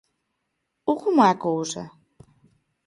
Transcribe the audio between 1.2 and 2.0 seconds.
é a cousa?